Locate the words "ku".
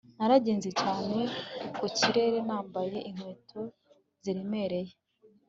1.77-1.85